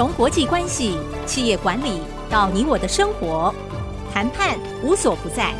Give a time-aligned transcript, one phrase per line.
[0.00, 2.00] 从国际关系、企业管理
[2.30, 3.54] 到你我的生活，
[4.10, 5.52] 谈判无所不在。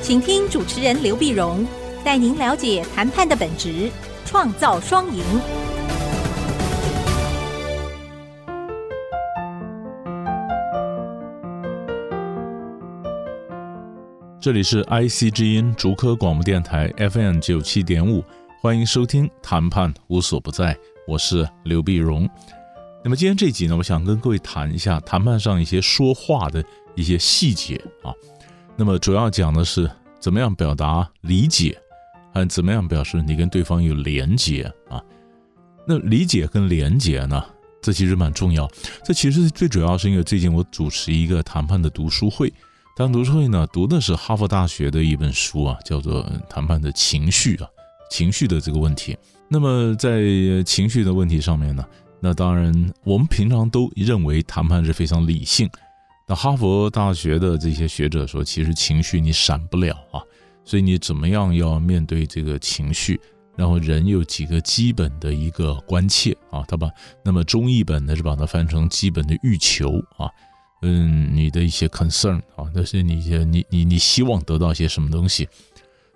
[0.00, 1.62] 请听主持人刘碧荣
[2.02, 3.90] 带您了解谈判的本质，
[4.24, 5.22] 创造双赢。
[14.40, 18.24] 这里是 IC 之音竹科广播电台 FM 九七点五，
[18.62, 20.72] 欢迎收听《谈判无所不在》，
[21.06, 22.26] 我是刘碧荣。
[23.06, 28.10] 那么今天这集呢，我想跟各位谈一下谈判上一些说话的一些细节啊。
[28.76, 29.88] 那么主要讲的是
[30.18, 31.78] 怎么样表达理解，
[32.32, 35.04] 还怎么样表示你跟对方有连结啊。
[35.86, 37.44] 那理解跟连结呢，
[37.82, 38.66] 这其实蛮重要。
[39.04, 42.50] 这其实最主要是因为最近我主持一个谈判的读书会。
[42.96, 47.68] 当读书会呢，读的是哈佛大学的一本书啊，叫做《谈判的情绪》啊，
[48.10, 49.14] 情绪的这个问题。
[49.46, 50.22] 那么在
[50.64, 51.84] 情绪的问题上面呢，
[52.24, 55.68] 那当然我们平常都认为谈判是非常理性。
[56.26, 60.22] 那哈佛大学的这些学者说，其实情绪你闪不了啊，
[60.64, 63.20] 所以你怎么样要面对这个情绪？
[63.56, 66.88] 然后人有几个基本的一个关切啊，他把
[67.22, 70.30] 那么中译本呢是把它翻成基本的欲求啊。
[70.80, 75.46] 嗯，你的一些 concern 啊，那是你些你你你希望得到些什么东西？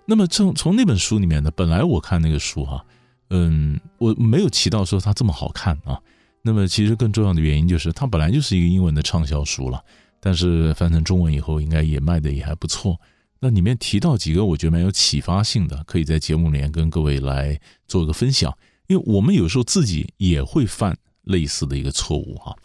[0.07, 2.83] 那么从从那本书里面呢，本来我看那个书哈，
[3.29, 5.99] 嗯，我没有提到说它这么好看啊。
[6.41, 9.83] 那么其实更重要的原因就是它本来就是一个英文的畅销书了，
[10.19, 12.99] 但是翻成中文以后应该也卖的也还不错。
[13.41, 18.57] 那里面提到几个我觉得蛮有启发性的，可以在节目里面跟各位来做个分享，
[18.87, 22.55] 因为我们有时候自己也会犯类似的一个错误哈。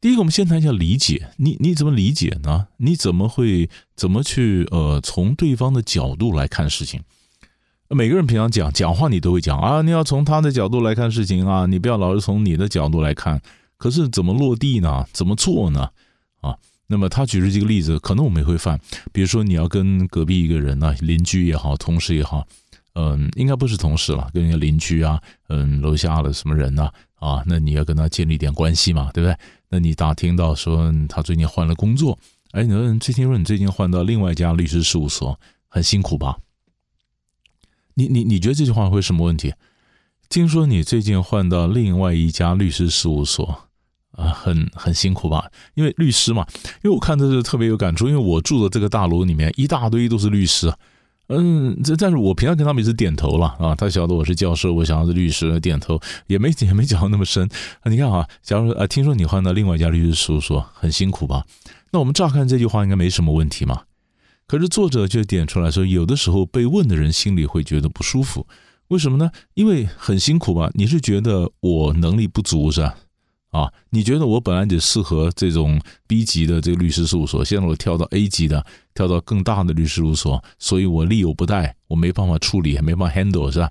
[0.00, 1.30] 第一个，我们先谈一下理解。
[1.38, 2.68] 你你怎么理解呢？
[2.76, 7.02] 你怎么会怎么去呃从对方的角度来看事情？
[7.90, 13.40] 每个人平常讲讲话，你都会讲啊，你要从他的角度来看事情啊，你不要老是从你的角度来看。
[13.78, 15.04] 可是怎么落地呢？
[15.12, 15.90] 怎么做呢？
[16.40, 16.56] 啊，
[16.88, 18.80] 那么他举的这个例子，可能我们也会犯。
[19.12, 22.44] 比如说，你要跟隔壁一个人呢，邻居也好，同事也好，
[22.94, 26.90] 嗯，应该不是同事了，跟人家邻居啊，嗯，楼下的什么人呢？
[27.20, 29.36] 啊，那你要跟他建立点关系嘛，对不对？
[29.68, 32.18] 那你打听到说他最近换了工作，
[32.52, 35.38] 哎，你说最近说你最近换到另外一家律师事务所，
[35.68, 36.36] 很辛苦吧？
[37.98, 39.54] 你你你觉得这句话会什么问题？
[40.28, 43.68] 听说你最近换到另外一家律师事务所，
[44.12, 45.50] 啊，很很辛苦吧？
[45.74, 46.46] 因为律师嘛，
[46.82, 50.72] 因为我看这是特别有感触，因为我住的这个大楼里面一大堆都是律师。
[51.28, 53.74] 嗯，这但是我平常跟他们也是点头了啊。
[53.74, 57.48] 他晓得我是教授，我想要是律师，点头也没也没讲到那么深
[57.80, 57.90] 啊。
[57.90, 61.46] 你看啊，假如说啊，听说你换到另外一家律师事务所很辛苦吧？
[61.92, 63.82] 那我们乍看这句话应该没什么问题嘛。
[64.46, 68.46] 可是作者就点出来说，有的时候被问的人心里会觉得不舒服，
[68.88, 69.30] 为什么呢？
[69.54, 70.70] 因为很辛苦吧？
[70.74, 72.94] 你是觉得我能力不足是吧？
[73.50, 78.64] 啊，你觉得我本来就适合这种 B 级的这个律师事务所，现在我跳到 A 级的，
[78.94, 83.70] 跳到更大的律师事务所，所以我力有不逮，我没办法处理，没办法 handle，是吧？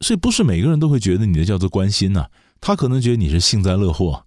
[0.00, 2.26] 所以不是每个人都会觉得你的叫做关心呐，
[2.60, 4.24] 他可能觉得你是幸灾乐祸，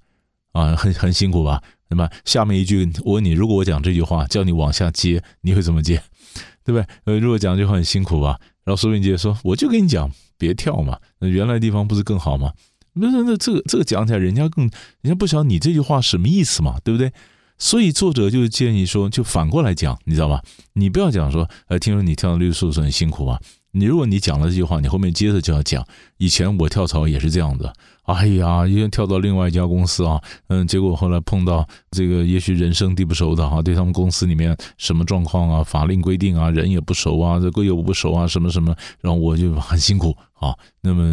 [0.52, 1.64] 啊，很很辛苦吧？
[1.90, 6.02] 那么下面一句，我问你，如果我讲这句话，叫你往下接，你会怎么接？
[6.64, 6.86] 对不对？
[7.06, 12.54] 呃，如果讲这句话很辛苦吧，然后苏文杰说，我就跟你讲，别跳嘛，那原来地方不是更好吗？
[12.94, 14.64] 那那这个这个讲起来，人家更
[15.02, 17.12] 人家不晓得你这句话什么意思嘛，对不对？
[17.58, 20.44] 所以作者就建议说，就反过来讲，你知道吧？
[20.74, 23.40] 你不要讲说，呃，听说你跳律师事务所很辛苦吧？
[23.72, 25.86] 你如果你讲了这句话，你后面接着就要讲，
[26.18, 27.74] 以前我跳槽也是这样的。
[28.04, 40.56] 哎呀，因为跳到另外一家公司啊，嗯，结果后来碰到这个也许人生地不熟的哈，对他们公司里面什么状况啊，法令规定啊，人也不熟啊，这个业务不熟啊，什么什么，然后我就很辛苦啊。
[40.82, 41.04] 那么，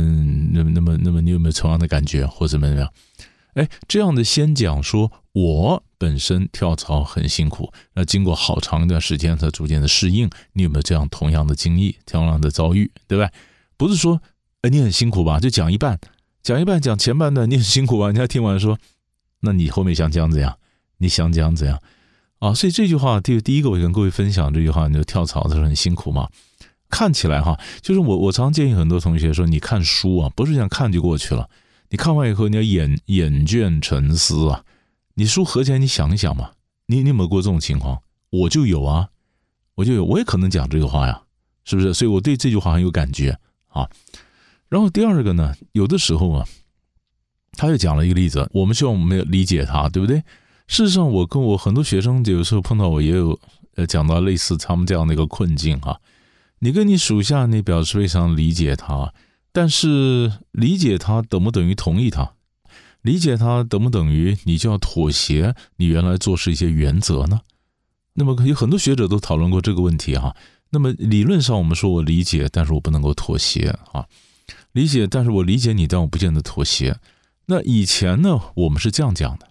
[0.55, 2.89] 那么，那么，那么，你有没有同样的感觉或者怎么样？
[3.57, 13.31] 哎，这样的先讲说，我本身跳槽很辛苦，那经过好长一段时间才逐渐的适应，你有没有这样同样的经历、同样的遭遇，对吧？
[13.77, 14.21] 不是说，
[14.61, 15.41] 哎，你很辛苦吧？
[15.41, 15.99] 就讲一半。
[16.43, 18.07] 讲一半，讲前半段，你很辛苦吧。
[18.07, 18.79] 人家听完说，
[19.41, 20.59] 那你后面想讲怎样？
[20.99, 21.81] 你想讲怎样？
[22.39, 26.29] 啊，所以这句话，第第一个，我跟各位分享这句话，你就跳槽的时候很辛苦嘛。
[26.89, 31.49] 看起来哈，就是我我常建议很多同学说，你看书啊，不是想看就过去了。
[31.91, 34.65] 你看完以后，你要眼眼倦沉思啊。
[35.15, 36.53] 你书合起来，你想一想嘛。
[36.87, 38.03] 你你有没有过这种情况？
[38.31, 39.09] 我就有啊，
[39.77, 41.23] 我就有，我也可能讲这个话呀，
[41.65, 41.95] 是不是？
[41.95, 43.39] 所以我对这句话很有感觉
[43.69, 43.89] 啊。
[44.69, 46.47] 然后第二个呢，有的时候啊，
[47.53, 50.19] 他又讲了一个例子，我们希望我们理解他，对不对？
[50.67, 53.39] 事实上，我跟我很多学生有时候碰到我也有
[53.77, 56.01] 呃讲到类似他们这样的一个困境哈。
[56.59, 59.13] 你跟你属下，你表示非常理解他，
[59.57, 62.35] 但是理解他等不等于同意他？
[63.01, 67.41] 理解他等不等于你就要妥协你原来做事一些原则呢？
[68.13, 70.37] 那么有很多学者都讨论过这个问题哈、啊。
[70.69, 74.05] 那么理论上我们说我理解，但是我不能够妥协啊。
[74.73, 76.99] 理解，但是我理解你，但我不见得妥协。
[77.47, 79.49] 那以前呢，我们是这样讲的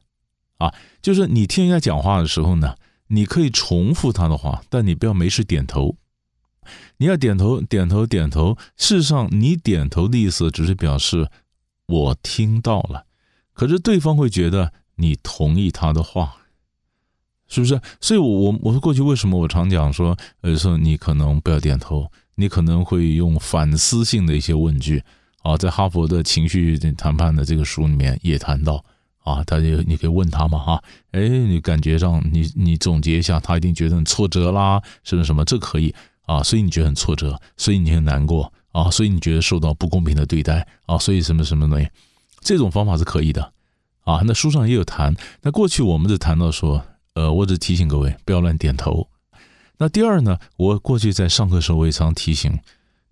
[0.60, 2.75] 啊，就是你听人家讲话的时候呢，
[3.08, 5.98] 你可以重复他的话，但你不要没事点头。
[6.97, 8.57] 你要点头，点头，点头。
[8.77, 11.29] 事实上，你点头的意思只是表示
[11.88, 13.06] 我听到了，
[13.53, 16.38] 可是对方会觉得你同意他的话，
[17.47, 17.79] 是不是？
[18.01, 25.03] 所以我，我我说过去为什么我常讲说，呃，说你可能不要点头，你可能会用反思性的一些问句
[25.44, 28.83] 啊，在哈佛的情绪谈判的这个书里面也谈到
[29.23, 35.45] 啊，他就你可以问他嘛哈，哎，你感觉上你你总结一下，他一定觉得很挫折啦，是不是什么？
[35.45, 35.94] 这可以。
[36.25, 41.89] 啊，所以你觉得很挫折，所以你很难过啊，所以你觉得受到不公平的对待啊，所以什么什么东西，
[42.42, 43.54] 这种方法是可以的
[44.04, 44.22] 啊。
[44.25, 45.16] 那书上也有谈。
[45.42, 46.83] 那过去我们只谈到说，
[47.13, 49.07] 呃，我只提醒各位不要乱点头。
[49.77, 52.60] 那第二呢，我过去在上课时候我也常提醒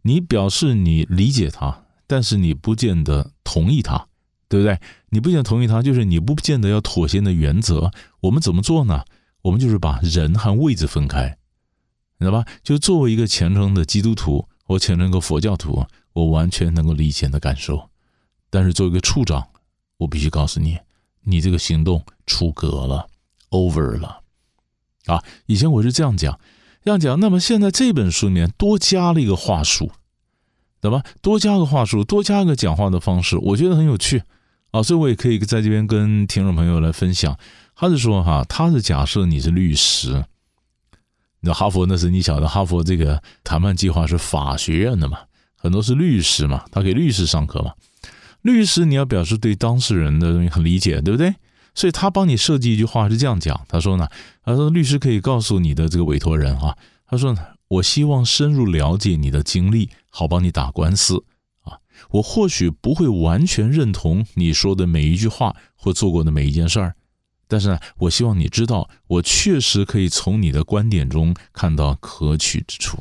[0.04, 4.08] 你，表示你理解他，但是你不见得同意他，
[4.48, 4.80] 对不对？
[5.10, 7.92] 你不见得同意他，就是你不见得要妥协的原则。
[8.22, 9.04] 我们怎么做呢？
[9.44, 11.38] 我们就是把人和位置分开。
[12.24, 12.46] 知道吧？
[12.64, 17.90] 就作为一个虔诚的基督徒或虔诚的佛教徒，我完全能够理解你的感受。
[18.50, 19.48] 但是作为一个处长，
[19.98, 20.78] 我必须告诉你，
[21.24, 23.08] 你这个行动出格了
[23.50, 24.22] ，over 了。
[25.06, 26.40] 啊，以前我是这样讲，
[26.84, 27.20] 这样讲。
[27.20, 29.92] 那么现在这本书里面多加了一个话术，
[30.80, 31.04] 对吧？
[31.22, 34.24] 多加个话术，多加个讲话的方式，我觉得很有趣
[34.72, 34.84] 啊。
[34.84, 37.38] 所以我也可以在这边跟听众朋友来分享。
[37.76, 40.24] 他是说哈，他是假设你是律师。
[41.46, 45.20] 那哈佛那是你晓得，哈佛这个谈判计划是法学院的嘛，
[45.58, 47.74] 很多是律师嘛，他给律师上课嘛。
[48.42, 51.36] 律师你要表示对当事人的东西很理解，对不对？
[51.76, 54.08] 所以他帮你设计一句话是这样讲，他说呢，
[54.44, 61.24] 他说律师可以告诉你的这个委托人啊，他说呢，我希望深入了解你的经历，好帮你打官司
[61.64, 61.80] 啊。
[62.12, 66.96] 我或许不会完全认同你说的每一句话或做过的每一件事儿。
[67.54, 72.98] 但是呢，我希望你知道，我确实可以从你的观点中看到可取之处，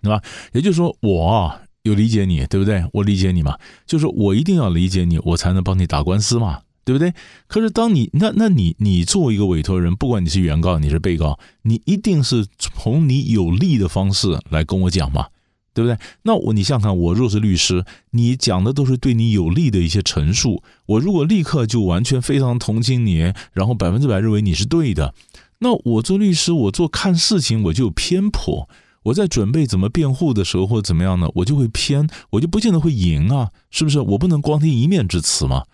[0.00, 0.22] 对吧？
[0.54, 2.82] 也就是说，我有理解你，对不对？
[2.94, 7.12] 我理解你嘛，就是我一定要理解你，我才能帮你打官司嘛，对不对？
[7.46, 15.26] 可是当你那那你你作为一个委托人，不管你是原告你是被告，你一定是从你有利的方式来跟我讲嘛。
[15.72, 15.98] 对不对？
[16.22, 20.62] 那我你想想看，我若是律师，你讲的都是对你有利的一些陈述。
[20.86, 25.14] 我如果立刻就完全非常同情你，然后百分之百认为你是对的，
[25.58, 28.68] 那我做律师，我做看事情我就有偏颇。
[29.04, 33.98] 我在准备怎么辩护的时候或者怎么样呢，我就会偏，我就不见得会赢啊，是不是？
[34.00, 35.64] 我不能光听一面之词嘛。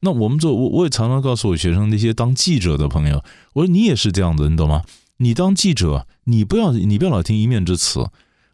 [0.00, 3.22] 那我们做我我也常常告诉我学生那些当记者的朋友，
[3.52, 4.82] 我说你也是这样的，你懂吗？
[5.18, 8.08] 你当记者，你不要你不要老听一面之词。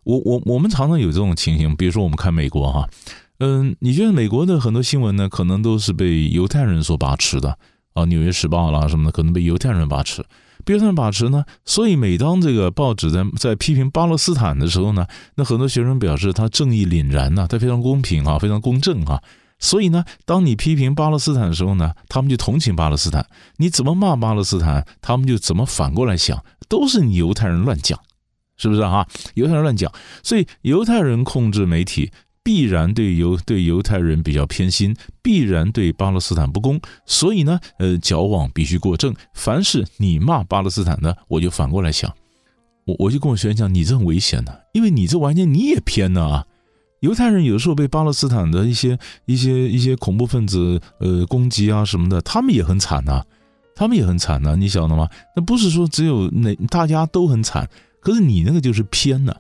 [0.09, 2.89] 我我我们常常有这种情形，比如说我们看美国哈，
[3.41, 7.51] 嗯，你觉得美国的很多新闻呢，可能都是被犹太人所把持的
[7.93, 10.25] 啊，《纽约时报》啦什么的，可能被犹太人把持，
[10.65, 19.23] 被犹太人把持呢，所以每当这个报纸在在批评巴勒斯坦的时候呢，那很多学生表示他正义凛然呐，他非常公平啊，非常公正啊，
[19.59, 23.27] 所以呢，当你批评巴勒斯坦的时候呢，他们就同情巴勒斯坦，
[23.59, 28.01] 你怎么骂巴勒斯坦，他们就怎么反过来想，都是你犹太人乱讲。
[28.59, 29.07] 是不是啊？
[29.35, 29.91] 犹太人乱讲，
[30.23, 32.11] 所以犹太人控制媒体，
[32.43, 36.81] 必然对犹对犹太人比较偏心，必然对巴勒斯坦不公。
[37.07, 39.15] 所以呢，呃，矫枉必须过正。
[39.33, 42.13] 凡是你骂巴勒斯坦的，我就反过来想，
[42.85, 46.45] 我我就跟我学生讲，你这很危险的，因为你这完全你也偏了啊。
[47.01, 53.23] 犹太人有的时候被巴勒斯坦的一些一些一些恐怖分子呃攻击啊什么的，他们也很惨呐，
[53.77, 55.09] 他们也很惨呐，你晓得吗？
[55.37, 57.69] 那不是说只有那大家都很惨。
[58.09, 59.39] 可是你那个就是偏了，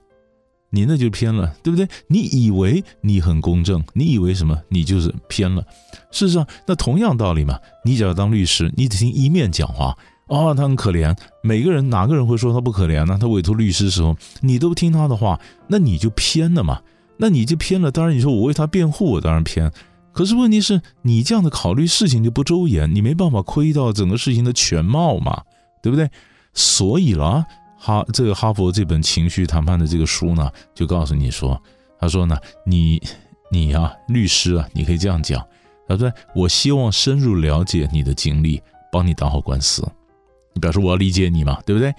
[0.69, 1.89] 你那就偏了，对不对？
[2.07, 4.61] 你以为你很公正，你以为什么？
[4.69, 5.65] 你就是偏了。
[6.11, 7.59] 事实上，那同样道理嘛。
[7.83, 9.97] 你只要当律师，你只听一面讲话，
[10.27, 11.17] 哦，他很可怜。
[11.43, 13.17] 每个人哪个人会说他不可怜呢？
[13.19, 16.83] 他委托律师的时候，你都听他的话，那你就偏了嘛。
[17.17, 17.91] 那你就偏了。
[17.91, 19.73] 当然，你说我为他辩护，我当然偏。
[20.13, 25.41] 可是问题是你这样的考虑事情就不周延，你没办法窥到整个事情的全貌嘛，
[25.83, 26.11] 对不对？
[26.53, 27.47] 所以了。
[27.79, 31.61] 哈，这个哈佛这本情绪谈判的这个书呢，就告诉你说，
[31.99, 33.01] 他说呢，你
[33.51, 35.43] 你啊，律师啊，你可以这样讲，
[35.89, 39.87] 他说，我希望深入了解你的经历，帮你打好官司。
[40.53, 41.95] 你表示我要理解你嘛，对不对？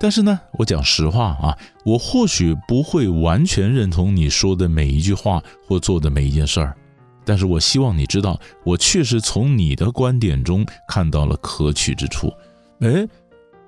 [0.00, 6.76] 但是呢，我讲实话啊，我或许不会完全认同你说的每一句话或做的每一件事儿，
[7.24, 12.32] 但是我希望你知道，我确实从你的观点中看到了可取之处。
[12.80, 13.08] 诶，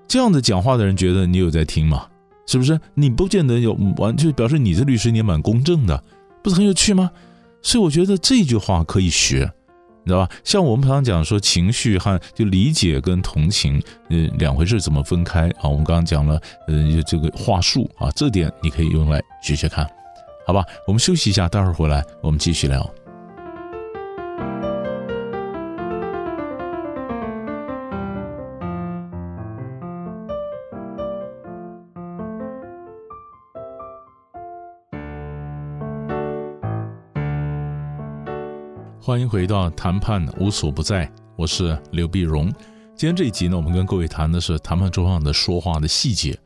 [0.09, 2.07] 这样子讲话的人觉得你有在听吗？
[2.47, 2.79] 是不是？
[2.95, 6.01] 你不见得有完，就表示你这律师你也蛮公正的，
[6.45, 7.11] 不是很有趣吗？
[7.61, 9.51] 所以我觉得这句话可以学，
[10.05, 10.31] 你知道吧？
[10.45, 15.65] 像我们常常讲说情绪和就理解跟同情，嗯，两回事怎么分开啊？
[15.65, 19.85] 我们刚刚讲了，呃，这个话术啊，这点你可以用来学学看，
[20.47, 20.65] 好吧？
[20.87, 22.89] 我们休息一下，待会儿回来我们继续聊。
[39.07, 42.53] 欢迎回到谈判无所不在，我是刘碧荣。
[42.97, 46.37] 今天这一集呢，我们跟各位谈的是谈判桌上的说话的细节。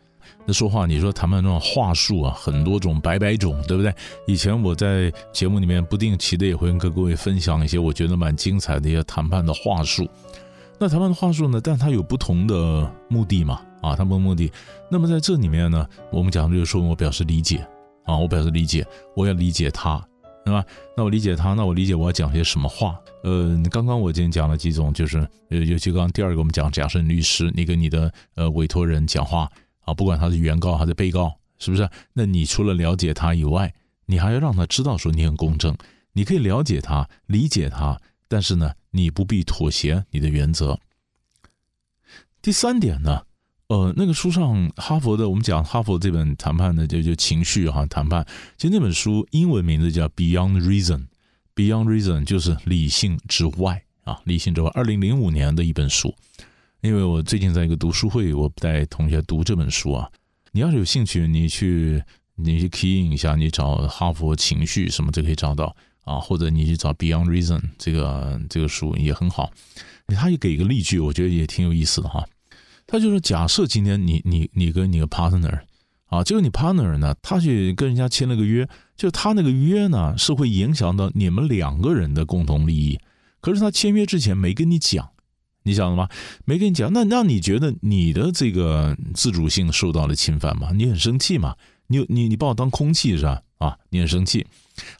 [0.44, 3.90] 那说话，你说谈判中的话术啊，很多种，百百种，对不对？
[4.26, 10.06] 以前我在节目里面不定期的也会跟各位分享一些我觉得蛮精彩的一些谈判的话术。
[10.78, 14.52] 那谈判的话术呢，但它有不同的目的嘛，啊，它不同目的。
[14.90, 17.66] 那么在这里面呢，我们讲就是说我表示理解
[18.04, 18.86] 啊，我表示理解，
[19.16, 20.06] 我要理解他。
[20.44, 20.64] 对吧？
[20.96, 22.98] 那我理解他，那我理解我要讲些什么话。
[23.22, 25.18] 呃，刚刚我今天讲了几种，就是
[25.50, 31.88] 呃，尤其刚刚第二个我们讲，假设你律师，你跟你的呃委托人讲话啊，不管他是原告还是被告，是不是？
[32.14, 33.72] 那你除了了解他以外，
[34.06, 35.76] 你还要让他知道说你很公正，
[36.14, 40.80] 你可以了解他、理解他，但是呢，你不必妥协你的原则。
[42.42, 43.22] 第三点呢？
[43.70, 48.26] 呃，那个书上哈佛的，我们讲哈佛这本谈判的就就情绪哈谈判，
[48.58, 54.68] 其实那本书英文名字叫 Beyond Reason，Beyond Reason 就是理性之外啊，理性之外。
[54.74, 56.12] 二零零五年的一本书，
[56.80, 60.10] 因为我最近在一个读书会，我带同学读这本书啊。
[60.50, 62.02] 你要是有兴趣，你去
[62.34, 65.72] 你去 key in 一下，你找哈佛情绪什么就可以找到
[66.02, 69.52] 啊，或者你去找 Beyond Reason 这个这个书也很好。
[70.08, 72.26] 他也给一个例句，我觉得也挺有意思的哈。
[72.90, 75.60] 他就是假设今天你你你跟你的 partner
[76.06, 82.98] 啊，结果你 partner 呢，他去跟人家签了个约，就他那个约呢是会影响到你们两个人的共同利益，
[83.40, 85.08] 可是他签约之前没跟你讲，
[85.62, 86.08] 你晓得吗？
[86.44, 90.72] 没跟你讲，那让你觉得你的这个自主性受到了侵犯吗？
[90.74, 91.54] 你很生气吗？
[91.86, 93.42] 你你你把我当空气是吧？
[93.58, 94.44] 啊，你很生气。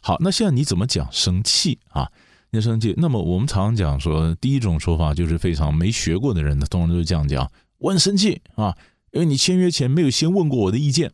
[0.01, 2.09] 好，那现在你怎么讲生气啊？
[2.51, 2.93] 你生气。
[2.95, 7.51] 那么我们常常讲说，第一种说法就是非常没学过的人呢，通常都是这样讲。
[7.81, 8.77] 我很生气啊，
[9.11, 11.11] 因为你签约前没有先问过我的意见，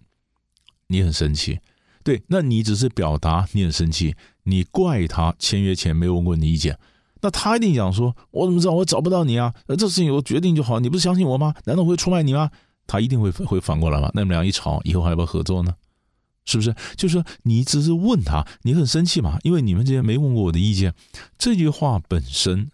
[0.88, 1.60] 你很生气。
[2.04, 6.78] 对，那你只是表达你很生气，你怪他签约前没有问过你意见，
[7.22, 9.54] 那他一定讲说：“我怎么知道我找不到你啊？
[9.68, 11.54] 呃，这事情我决定就好，你不是相信我吗？
[11.66, 12.50] 难道我会出卖你吗？”
[12.88, 14.10] 他一定会会反过来吗？
[14.14, 15.74] 那你们俩一吵，以后还要不要合作呢？
[16.46, 16.74] 是不是？
[16.96, 19.38] 就是说你只是问他，你很生气嘛？
[19.44, 20.94] 因为你们之间没问过我的意见，
[21.38, 22.70] 这句话本身。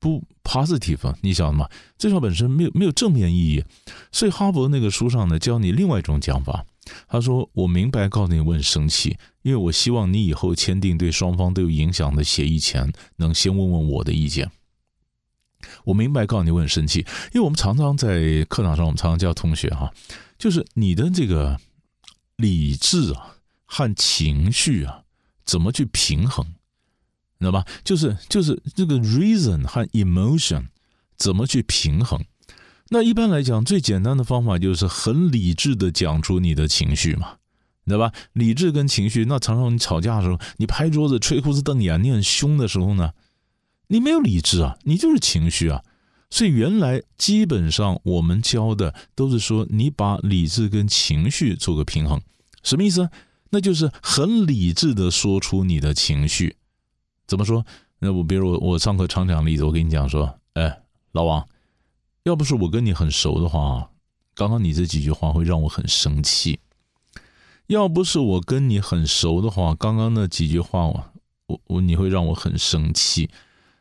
[0.00, 1.68] 不 positive，你晓得吗？
[1.96, 3.64] 这句话本身没有没有正面意义，
[4.12, 6.64] 所以哈佛那个书上呢，教你另外一种讲法。
[7.06, 14.50] 他说：“我明白告诉你我很生气，因为我希望你以后签订对双方都有影响的协议前，能先问问我的意见。
[15.84, 17.00] 我明白告诉你我很生气，
[17.34, 19.92] 因为我们常常在课堂上，我们常常教同学哈，
[20.38, 21.60] 就是你的这个
[22.36, 23.36] 理智啊
[23.66, 25.02] 和情绪啊，
[25.44, 26.46] 怎么去平衡？”
[27.38, 27.64] 知道吧？
[27.84, 30.66] 就是就是这个 reason 和 emotion
[31.16, 32.24] 怎么去平衡？
[32.90, 37.36] 那一般来讲，最简单的方法就是很理智的讲出你的情绪嘛，
[37.86, 38.12] 知道吧？
[38.32, 43.12] 理智跟情绪，那常常你吵架的时候，你拍桌子、吹胡子、瞪眼，你很凶的时候呢，
[43.88, 45.82] 你没有理智啊，你就是情绪啊。
[46.30, 52.20] 所以原来基本上我们教的都是说，你把理智跟情绪做个平衡，
[52.62, 53.10] 什么意思？
[53.50, 56.56] 那就是很理智的说出你的情绪。
[57.28, 57.64] 怎么说？
[58.00, 60.80] 那我比如我我上课常讲例子，我跟你讲说，哎，
[61.12, 61.46] 老王，
[62.22, 63.90] 要不是我跟你很熟的话，
[64.34, 66.58] 刚刚你这几句话会让我很生气。
[67.66, 70.86] 要不是我跟你很熟的话，刚刚那几句话，
[71.46, 73.28] 我我你会让我很生气。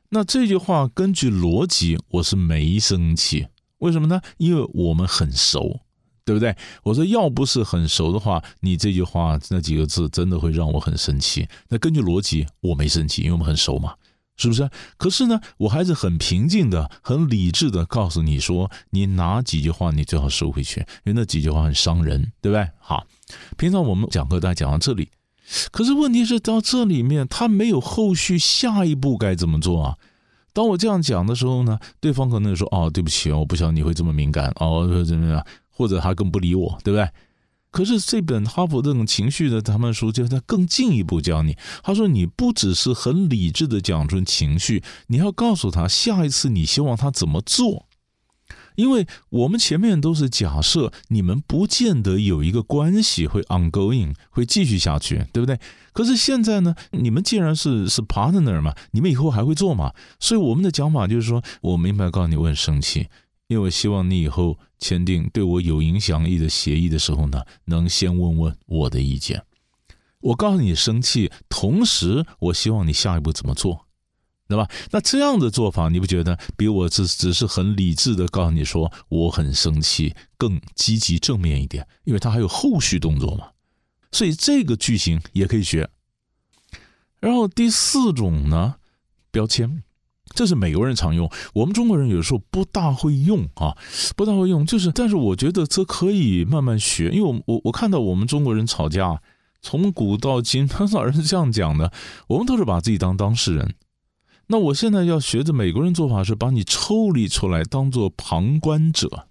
[0.10, 3.48] 那这句话根据逻辑，我是没生气。
[3.78, 4.22] 为什么呢？
[4.38, 5.80] 因为我们很熟。
[6.28, 6.54] 对不对？
[6.84, 11.48] 我说要不是很熟的话，你这句话那几个字真的会让我很生气。
[11.70, 13.94] 那根据逻辑，我没生气，因为我们很熟嘛，
[14.36, 14.70] 是不是？
[14.98, 22.70] 可是呢，我还是很平静的、很理智的告诉你说，你哪几句话你最好收回去，因为那几句话很伤人，对不对？
[22.78, 23.06] 好，
[23.56, 25.10] 平常我们讲课大家讲到这里，
[25.72, 29.96] 可是问题是到这里面，他没有后续下一步该怎么做啊？
[30.52, 35.46] 当我这样讲的时候呢，对方可能说：“哦，对不起，我不晓得你会这么敏感哦，怎么样？”
[35.78, 37.08] 或者他更不理我，对不对？
[37.70, 41.56] 可是这本哈佛这种情绪的谈判书，就他更进一步教你。
[41.84, 47.86] 他说，你不只是很理智的讲出情绪，你要告诉他下一次你希望他怎么做。
[48.76, 55.60] 因为我们前面都是假设你们不见得有一个关系会 ongoing 会继续下去，对不对？
[55.94, 59.94] 可是现在呢，你们既然是是 partner 嘛，你们以后还会做嘛？
[60.20, 63.08] 所以我们的讲法就是说，我明白告诉你我很生气，
[63.48, 69.44] 因为我希望你以后签订对我有影响力的协议的时候呢，能先问问我的意见。
[70.20, 73.86] 我告诉你生气，同时我希望你下一步怎么做。
[74.50, 74.66] 对吧？
[74.92, 81.86] 那这样的做法，你不觉得比我只只是很理智的告诉你说我很生气更积极正面一点？
[82.06, 83.50] 因为它还有后续动作嘛。
[84.10, 85.90] 所以这个句型也可以学。
[87.20, 88.76] 然后第四种呢，
[89.32, 89.84] 标签，
[90.36, 93.76] 这是美国人常用，我们中国人有时候不大会用啊，
[94.16, 94.66] 不大会用。
[94.66, 99.22] 就是，但是我觉得这可以慢慢学，因为我我我看到我们中国人吵架，
[99.62, 101.92] 从古到今很少人是这样讲的，
[102.28, 103.76] 我们都是把自己当当事人。
[104.50, 109.28] 那我现在要学着美国人做法是把你抽离出来，当做旁观者，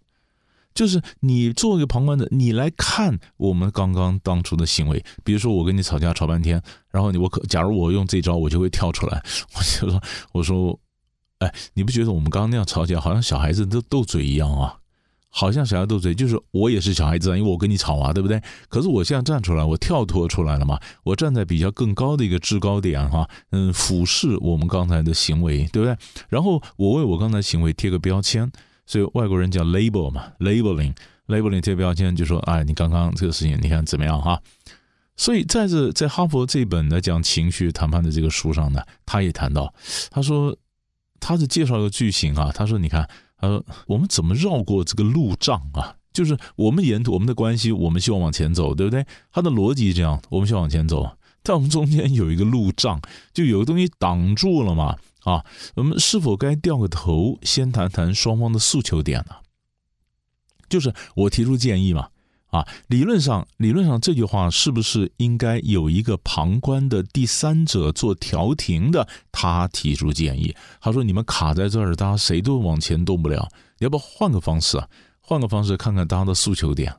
[0.74, 5.02] 就是你做一个旁观者，你来看我们刚刚当初的行为。
[5.24, 9.22] 比如说我跟你吵架吵半天，然后你我可假如我用这招，我就会跳出来，
[9.56, 10.78] 我就说我说，
[11.38, 14.78] 哎，你不觉得我们刚刚那样吵起来，好像小孩子都斗嘴一样啊？
[15.28, 18.40] 好像小孩斗嘴，就是我也是小孩子啊，因为我跟你吵啊，对不对？
[18.70, 25.94] 可是我现在站出来，我跳脱出来了嘛，我站在比较更高的一个制高点哈，嗯，俯视我们刚才的行为，对不对？
[26.30, 28.50] 然后我为我刚才行为贴个标签，
[28.86, 34.40] 所以外国人叫 label 嘛，labeling，labeling 贴标签就说，哎，你刚刚这个事情你看怎么样哈？
[35.18, 39.74] 所以在这在哈佛这本来讲情绪谈判的这个书上呢，他也谈到，
[40.10, 40.56] 他说
[41.20, 43.08] 他是介绍一个句型啊，他说你看。
[43.38, 45.96] 他说：“我们怎么绕过这个路障啊？
[46.10, 49.04] 就是我们沿途我们的关系，我们希望往前走，对不对？
[49.30, 52.98] 他的逻辑是这样：我们希望往前走，在我们中间有一个路障，
[53.34, 54.96] 就有个东西挡住了嘛。
[55.24, 55.44] 啊，
[55.74, 59.36] 我们是否该掉个头，先谈谈双方的诉求点呢？
[60.70, 62.08] 就是我提出建议嘛。”
[62.48, 69.06] 啊，理论上，理论上这句话是不是应该有一个旁观的第三者做调停的？
[69.32, 74.88] 他提出建议，他说：“你们卡在这儿，大家谁都往前动不了，你要不要换个方式啊？
[75.20, 76.94] 换个方式看看大家的诉求点，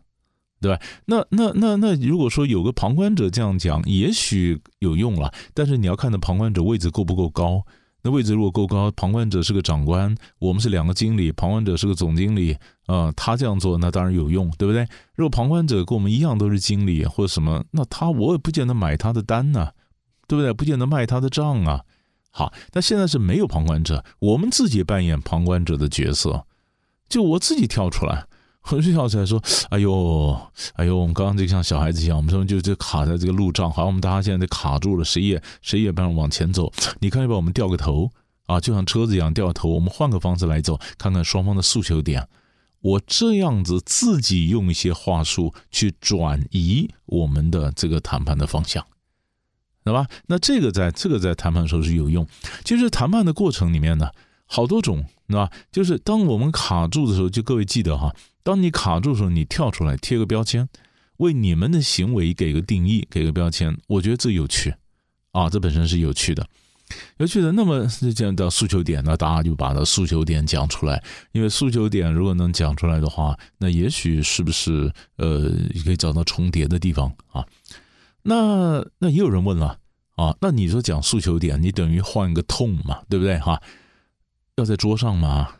[0.60, 0.82] 对吧？
[1.06, 7.66] 那那那那，如果说有个旁观者这样讲，也许有用了，但是你要看的旁观者位置够不够高。”
[8.12, 14.88] 位置如果够高，旁观者是个长官，我们是两个经理，旁观者是个总经理，啊、他这样做那当然有用，对不对？
[15.16, 19.70] 如果旁观者跟我们一样都是经理或者什么，那他我也不见得买他的单呢、
[20.28, 20.54] 对不对？
[20.54, 21.84] 不见得卖他的账啊。
[22.32, 26.46] 好，那现在是没有旁观者，我们自己扮演旁观者的角色，
[27.10, 28.28] 就我自己跳出来。
[28.70, 30.38] 我就跳起来说：“哎呦，
[30.74, 36.72] 哎呦，我们刚刚就像小孩子一样，我们说就就卡在这个路障，好像我们大家现在都卡住了，谁也谁也不让往前走。
[37.00, 38.12] 你看，要不要我们掉个头
[38.46, 38.60] 啊？
[38.60, 42.28] 就像车子一样掉个头，我们换个方式来走，看看双方的诉求点。
[42.82, 48.86] 我这样子自己用一些话术去转移我们的这个谈判的方向，
[49.84, 50.08] 对吧？
[50.28, 52.28] 那这个在这个在谈判的时候是有用。
[52.64, 54.10] 其实谈判的过程里面呢，
[54.46, 55.50] 好多种，对吧？
[55.72, 58.14] 就是当我们卡住的时候，就各位记得哈。”
[58.48, 60.70] 当你卡住的时候，你跳出来贴个标签，
[61.18, 64.74] 为你们的行为给个定义，给个标签，我觉得这有趣
[65.34, 66.48] 啊，这本身是有趣的，
[67.18, 67.52] 有趣的。
[67.52, 75.52] 那么这样到诉求点，那大家就把它诉求点讲出来，因为诉求点如果能讲出来的话，那也许是不是呃，
[75.84, 77.46] 可以找到重叠的地方啊？
[78.22, 79.78] 那那也有人问了
[80.16, 83.62] 啊，那你说讲诉求点，你等于换个痛嘛，对不对哈？
[84.56, 85.56] 要在桌上吗？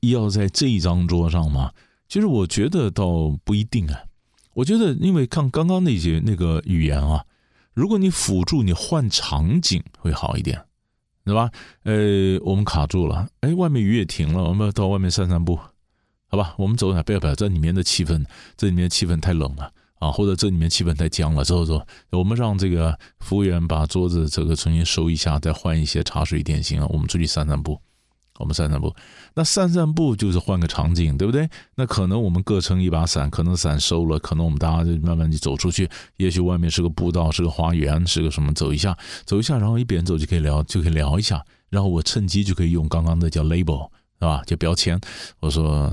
[0.00, 1.72] 要在这一张桌上吗？
[2.08, 4.04] 其实我觉得倒不一定啊，
[4.54, 7.24] 我觉得因为看刚刚那些那个语言啊，
[7.74, 10.64] 如果你辅助你换场景会好一点，
[11.24, 11.50] 对吧？
[11.82, 15.58] 呃，我们卡住了，哎，外面雨也停了，我们要到外面散散步，
[16.28, 16.54] 好吧？
[16.58, 18.24] 我们走一下，不要不要，这里面的气氛，
[18.56, 27.80] 这里面气氛太冷了啊，或者这里面气氛太僵了，走走，我们让这个服务员把桌子这个重新收一下，再换一些茶水点心啊，我们出去散散步。
[28.38, 28.94] 我们散散步，
[29.34, 31.48] 那散散步就是换个场景，对不对？
[31.74, 35.88] 那可能我们各撑一把伞，可能伞收了，可能我们大家就慢慢就走出去。
[36.16, 38.52] 也许外面是个步道，是个花园，是个什么？
[38.52, 41.44] 走一下，走一下，然后一边走就可以聊，就可以聊一下。
[41.68, 44.42] 然后我趁机就可以用刚刚的叫 label，是吧？
[44.46, 44.98] 叫标签。
[45.40, 45.90] 我说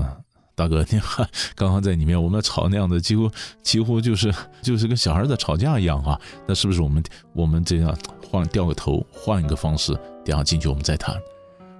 [0.54, 3.30] 大哥，你看刚刚在里面我们吵那样的，几乎
[3.62, 6.18] 几乎就是就是跟小孩在吵架一样啊。
[6.46, 7.02] 那是不是我们
[7.34, 7.96] 我们这样
[8.30, 9.92] 换掉个头，换一个方式，
[10.24, 11.16] 等下进去我们再谈。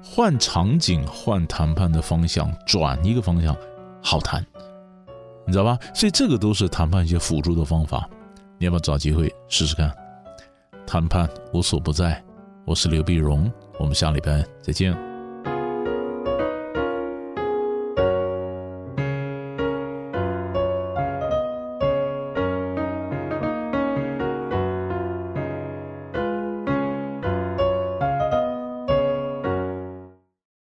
[0.06, 3.56] 换场景，换谈判的方向，转一个方向，
[4.02, 4.44] 好谈，
[5.46, 5.78] 你知道吧？
[5.94, 8.08] 所以这个都是谈判一些辅助的方法，
[8.58, 9.90] 你要不要找机会试试看？
[10.86, 12.22] 谈判无所不在，
[12.66, 15.13] 我是刘碧荣，我们下礼拜再见。